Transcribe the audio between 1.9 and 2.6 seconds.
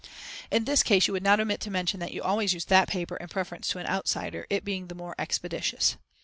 that you always